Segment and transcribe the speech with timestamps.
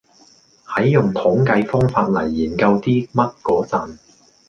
[0.65, 3.99] 喺用統計方法嚟研究啲乜嗰陣